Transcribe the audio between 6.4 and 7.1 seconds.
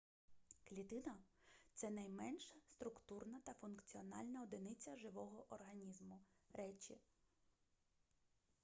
речі